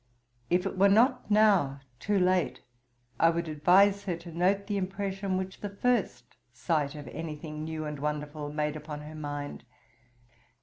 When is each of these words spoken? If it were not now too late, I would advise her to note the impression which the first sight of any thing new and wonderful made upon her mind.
If 0.49 0.65
it 0.65 0.79
were 0.79 0.89
not 0.89 1.29
now 1.29 1.79
too 1.99 2.17
late, 2.17 2.61
I 3.19 3.29
would 3.29 3.47
advise 3.47 4.05
her 4.05 4.15
to 4.17 4.31
note 4.31 4.65
the 4.65 4.75
impression 4.77 5.37
which 5.37 5.61
the 5.61 5.69
first 5.69 6.23
sight 6.51 6.95
of 6.95 7.07
any 7.09 7.35
thing 7.35 7.63
new 7.63 7.85
and 7.85 7.99
wonderful 7.99 8.51
made 8.51 8.75
upon 8.75 9.01
her 9.01 9.13
mind. 9.13 9.63